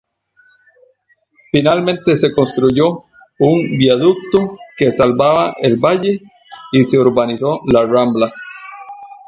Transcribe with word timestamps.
Finalmente 1.51 2.17
se 2.17 2.33
construyó 2.33 3.03
un 3.37 3.77
viaducto 3.77 4.57
que 4.75 4.91
salvaba 4.91 5.53
el 5.61 5.77
valle 5.77 6.21
y 6.71 6.83
se 6.85 6.97
urbanizó 6.97 7.59
la 7.71 7.85
rambla. 7.85 8.33